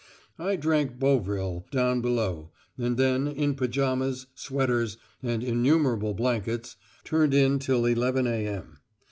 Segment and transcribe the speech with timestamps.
[0.39, 7.59] I drank Bovril down below, and then, in pyjamas, sweaters, and innumerable blankets, turned in
[7.59, 8.79] till 11.0 a.m.